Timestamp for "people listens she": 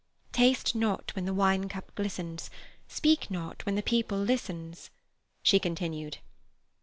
3.83-5.59